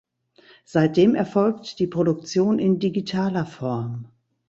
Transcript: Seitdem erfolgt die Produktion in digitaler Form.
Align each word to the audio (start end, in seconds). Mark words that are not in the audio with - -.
Seitdem 0.65 1.13
erfolgt 1.13 1.77
die 1.77 1.85
Produktion 1.85 2.57
in 2.57 2.79
digitaler 2.79 3.45
Form. 3.45 4.07